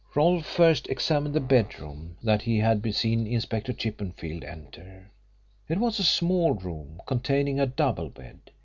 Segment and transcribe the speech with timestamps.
[0.15, 5.11] Rolfe first examined the bedroom that he had seen Inspector Chippenfield enter.
[5.69, 8.39] It was a small room, containing a double bed.